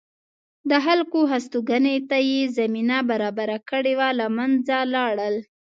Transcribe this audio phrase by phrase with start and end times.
[0.69, 5.35] د خلکو هستوګنې ته یې زمینه برابره کړې وه له منځه لاړل